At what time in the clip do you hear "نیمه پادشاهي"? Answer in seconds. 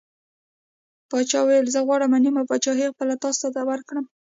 2.25-2.87